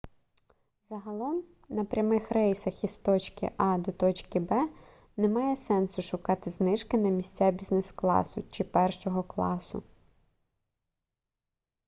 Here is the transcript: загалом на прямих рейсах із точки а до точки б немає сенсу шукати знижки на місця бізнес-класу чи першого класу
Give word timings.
загалом 0.89 1.43
на 1.69 1.85
прямих 1.85 2.31
рейсах 2.31 2.83
із 2.83 2.97
точки 2.97 3.51
а 3.57 3.77
до 3.77 3.91
точки 3.91 4.39
б 4.39 4.69
немає 5.17 5.55
сенсу 5.55 6.01
шукати 6.01 6.49
знижки 6.49 6.97
на 6.97 7.09
місця 7.09 7.51
бізнес-класу 7.51 8.43
чи 8.51 8.63
першого 8.63 9.23
класу 9.23 9.83